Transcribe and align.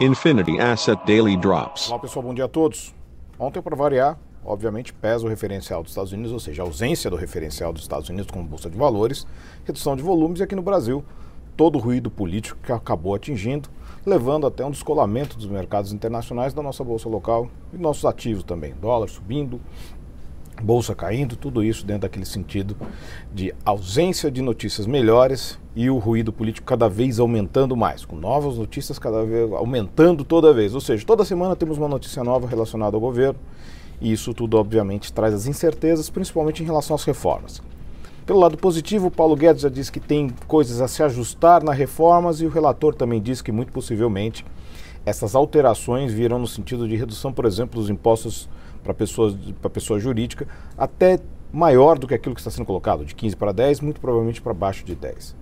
Infinity 0.00 0.58
Asset 0.60 1.00
Daily 1.06 1.36
Drops. 1.36 1.88
Olá 1.90 1.98
pessoal, 1.98 2.22
bom 2.22 2.34
dia 2.34 2.44
a 2.44 2.48
todos. 2.48 2.94
Ontem, 3.38 3.62
para 3.62 3.74
variar, 3.74 4.18
obviamente 4.44 4.92
pesa 4.92 5.24
o 5.24 5.28
referencial 5.28 5.82
dos 5.82 5.92
Estados 5.92 6.12
Unidos, 6.12 6.32
ou 6.32 6.40
seja, 6.40 6.62
a 6.62 6.66
ausência 6.66 7.10
do 7.10 7.16
referencial 7.16 7.72
dos 7.72 7.82
Estados 7.82 8.08
Unidos 8.08 8.30
como 8.30 8.44
bolsa 8.44 8.68
de 8.68 8.76
valores, 8.76 9.26
redução 9.64 9.96
de 9.96 10.02
volumes 10.02 10.40
e 10.40 10.42
aqui 10.42 10.54
no 10.54 10.62
Brasil 10.62 11.04
todo 11.56 11.76
o 11.76 11.80
ruído 11.80 12.10
político 12.10 12.58
que 12.62 12.70
acabou 12.70 13.14
atingindo, 13.14 13.68
levando 14.04 14.46
até 14.46 14.64
um 14.64 14.70
descolamento 14.70 15.36
dos 15.36 15.46
mercados 15.46 15.92
internacionais 15.92 16.52
da 16.52 16.62
nossa 16.62 16.84
bolsa 16.84 17.08
local 17.08 17.48
e 17.72 17.78
nossos 17.78 18.04
ativos 18.04 18.44
também, 18.44 18.74
dólar 18.74 19.08
subindo, 19.08 19.60
bolsa 20.62 20.94
caindo, 20.94 21.36
tudo 21.36 21.62
isso 21.62 21.84
dentro 21.84 22.02
daquele 22.02 22.24
sentido 22.24 22.76
de 23.32 23.54
ausência 23.64 24.30
de 24.30 24.42
notícias 24.42 24.86
melhores 24.86 25.58
e 25.74 25.90
o 25.90 25.98
ruído 25.98 26.32
político 26.32 26.66
cada 26.66 26.88
vez 26.88 27.18
aumentando 27.18 27.76
mais, 27.76 28.04
com 28.04 28.16
novas 28.16 28.56
notícias 28.56 28.98
cada 28.98 29.24
vez 29.24 29.52
aumentando 29.52 30.24
toda 30.24 30.52
vez. 30.52 30.74
Ou 30.74 30.80
seja, 30.80 31.04
toda 31.04 31.24
semana 31.24 31.54
temos 31.54 31.78
uma 31.78 31.88
notícia 31.88 32.24
nova 32.24 32.46
relacionada 32.46 32.96
ao 32.96 33.00
governo 33.00 33.38
e 34.00 34.12
isso 34.12 34.32
tudo 34.34 34.56
obviamente 34.56 35.12
traz 35.12 35.34
as 35.34 35.46
incertezas, 35.46 36.10
principalmente 36.10 36.62
em 36.62 36.66
relação 36.66 36.94
às 36.94 37.04
reformas. 37.04 37.62
Pelo 38.24 38.40
lado 38.40 38.56
positivo, 38.56 39.06
o 39.06 39.10
Paulo 39.10 39.36
Guedes 39.36 39.62
já 39.62 39.68
disse 39.68 39.92
que 39.92 40.00
tem 40.00 40.30
coisas 40.48 40.80
a 40.80 40.88
se 40.88 41.02
ajustar 41.02 41.62
nas 41.62 41.76
reformas 41.76 42.40
e 42.40 42.46
o 42.46 42.50
relator 42.50 42.94
também 42.94 43.20
disse 43.20 43.44
que 43.44 43.52
muito 43.52 43.72
possivelmente 43.72 44.44
essas 45.04 45.36
alterações 45.36 46.12
virão 46.12 46.40
no 46.40 46.48
sentido 46.48 46.88
de 46.88 46.96
redução, 46.96 47.32
por 47.32 47.44
exemplo, 47.44 47.80
dos 47.80 47.88
impostos 47.88 48.48
para 48.86 48.94
pessoas 48.94 49.34
para 49.60 49.68
pessoa 49.68 49.98
jurídica 49.98 50.46
até 50.78 51.18
maior 51.52 51.98
do 51.98 52.06
que 52.06 52.14
aquilo 52.14 52.34
que 52.34 52.40
está 52.40 52.50
sendo 52.50 52.66
colocado, 52.66 53.04
de 53.04 53.14
15 53.14 53.36
para 53.36 53.52
10, 53.52 53.80
muito 53.80 54.00
provavelmente 54.00 54.40
para 54.40 54.54
baixo 54.54 54.84
de 54.84 54.94
10. 54.94 55.34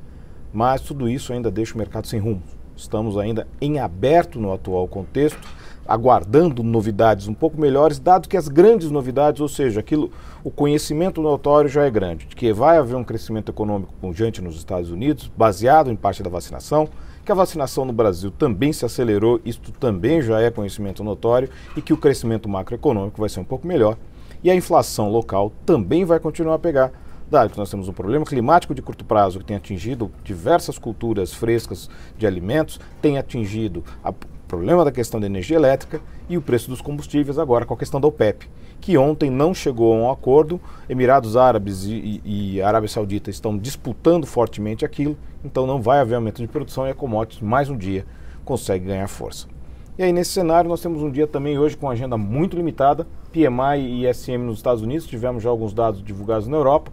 Mas 0.52 0.80
tudo 0.80 1.08
isso 1.08 1.32
ainda 1.32 1.50
deixa 1.50 1.74
o 1.74 1.78
mercado 1.78 2.06
sem 2.06 2.20
rumo. 2.20 2.42
Estamos 2.76 3.18
ainda 3.18 3.46
em 3.60 3.78
aberto 3.78 4.38
no 4.38 4.52
atual 4.52 4.86
contexto, 4.88 5.40
aguardando 5.86 6.62
novidades 6.62 7.28
um 7.28 7.34
pouco 7.34 7.60
melhores, 7.60 7.98
dado 7.98 8.28
que 8.28 8.36
as 8.36 8.48
grandes 8.48 8.90
novidades, 8.90 9.40
ou 9.40 9.48
seja, 9.48 9.80
aquilo, 9.80 10.10
o 10.42 10.50
conhecimento 10.50 11.20
notório 11.20 11.68
já 11.68 11.84
é 11.84 11.90
grande, 11.90 12.26
de 12.26 12.34
que 12.34 12.52
vai 12.52 12.78
haver 12.78 12.96
um 12.96 13.04
crescimento 13.04 13.50
econômico 13.50 13.92
pungente 14.00 14.40
nos 14.40 14.56
Estados 14.56 14.90
Unidos, 14.90 15.30
baseado 15.36 15.90
em 15.90 15.96
parte 15.96 16.22
da 16.22 16.30
vacinação, 16.30 16.88
que 17.24 17.32
a 17.32 17.34
vacinação 17.34 17.84
no 17.84 17.92
Brasil 17.92 18.30
também 18.30 18.72
se 18.72 18.84
acelerou, 18.84 19.40
isto 19.44 19.72
também 19.72 20.20
já 20.20 20.40
é 20.40 20.50
conhecimento 20.50 21.02
notório, 21.02 21.48
e 21.76 21.82
que 21.82 21.92
o 21.92 21.96
crescimento 21.96 22.48
macroeconômico 22.48 23.20
vai 23.20 23.28
ser 23.28 23.40
um 23.40 23.44
pouco 23.44 23.66
melhor. 23.66 23.96
E 24.42 24.50
a 24.50 24.54
inflação 24.54 25.10
local 25.10 25.52
também 25.64 26.04
vai 26.04 26.20
continuar 26.20 26.56
a 26.56 26.58
pegar, 26.58 26.92
dado 27.30 27.50
que 27.50 27.58
nós 27.58 27.70
temos 27.70 27.88
um 27.88 27.92
problema 27.92 28.24
climático 28.24 28.74
de 28.74 28.82
curto 28.82 29.04
prazo 29.04 29.38
que 29.38 29.44
tem 29.44 29.56
atingido 29.56 30.10
diversas 30.22 30.78
culturas 30.78 31.32
frescas 31.32 31.88
de 32.18 32.26
alimentos, 32.26 32.78
tem 33.00 33.16
atingido 33.16 33.82
o 34.04 34.12
problema 34.54 34.84
da 34.84 34.92
questão 34.92 35.18
da 35.18 35.26
energia 35.26 35.56
elétrica 35.56 36.00
e 36.28 36.38
o 36.38 36.42
preço 36.42 36.70
dos 36.70 36.80
combustíveis 36.80 37.38
agora 37.38 37.66
com 37.66 37.74
a 37.74 37.76
questão 37.76 38.00
da 38.00 38.06
OPEP 38.06 38.48
que 38.80 38.98
ontem 38.98 39.30
não 39.30 39.54
chegou 39.54 39.94
a 39.94 39.96
um 39.96 40.10
acordo. 40.10 40.60
Emirados 40.88 41.38
Árabes 41.38 41.84
e, 41.84 42.20
e, 42.22 42.56
e 42.56 42.62
Arábia 42.62 42.86
Saudita 42.86 43.30
estão 43.30 43.56
disputando 43.56 44.26
fortemente 44.26 44.84
aquilo, 44.84 45.16
então 45.42 45.66
não 45.66 45.80
vai 45.80 46.00
haver 46.00 46.16
aumento 46.16 46.42
de 46.42 46.46
produção 46.46 46.86
e 46.86 46.90
a 46.90 46.94
commodities, 46.94 47.40
mais 47.40 47.70
um 47.70 47.78
dia, 47.78 48.04
consegue 48.44 48.84
ganhar 48.84 49.08
força. 49.08 49.48
E 49.96 50.02
aí, 50.02 50.12
nesse 50.12 50.32
cenário, 50.32 50.68
nós 50.68 50.82
temos 50.82 51.02
um 51.02 51.10
dia 51.10 51.26
também 51.26 51.58
hoje 51.58 51.78
com 51.78 51.88
agenda 51.88 52.18
muito 52.18 52.58
limitada, 52.58 53.06
PMI 53.32 53.80
e 53.80 54.06
ISM 54.06 54.44
nos 54.44 54.58
Estados 54.58 54.82
Unidos, 54.82 55.06
tivemos 55.06 55.42
já 55.42 55.48
alguns 55.48 55.72
dados 55.72 56.04
divulgados 56.04 56.46
na 56.46 56.58
Europa, 56.58 56.92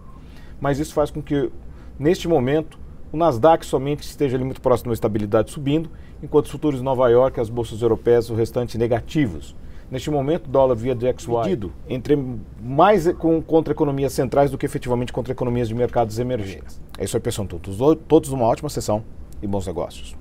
mas 0.61 0.79
isso 0.79 0.93
faz 0.93 1.11
com 1.11 1.21
que, 1.21 1.51
neste 1.99 2.25
momento, 2.25 2.79
o 3.11 3.17
Nasdaq 3.17 3.65
somente 3.65 4.03
esteja 4.03 4.37
ali 4.37 4.43
muito 4.43 4.61
próximo 4.61 4.89
da 4.89 4.93
estabilidade 4.93 5.51
subindo, 5.51 5.89
enquanto 6.23 6.45
os 6.45 6.51
futuros 6.51 6.79
de 6.79 6.85
Nova 6.85 7.09
York, 7.09 7.39
as 7.39 7.49
bolsas 7.49 7.81
europeias, 7.81 8.29
o 8.29 8.35
restante 8.35 8.77
negativos. 8.77 9.55
Neste 9.89 10.09
momento, 10.09 10.47
o 10.47 10.49
dólar 10.49 10.75
via 10.75 10.95
DXY 10.95 11.31
medido 11.43 11.73
entre 11.89 12.17
mais 12.61 13.11
com, 13.13 13.41
contra 13.41 13.73
economias 13.73 14.13
centrais 14.13 14.49
do 14.49 14.57
que 14.57 14.65
efetivamente 14.65 15.11
contra 15.11 15.33
economias 15.33 15.67
de 15.67 15.75
mercados 15.75 16.17
emergentes. 16.17 16.79
É 16.97 17.03
isso 17.03 17.17
aí, 17.17 17.21
pessoal. 17.21 17.45
Todos, 17.47 17.77
todos 18.07 18.29
uma 18.31 18.45
ótima 18.45 18.69
sessão 18.69 19.03
e 19.41 19.47
bons 19.47 19.67
negócios. 19.67 20.15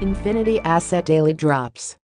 Infinity 0.00 0.60
Asset 0.62 1.12
Daily 1.12 1.34
Drops. 1.34 2.05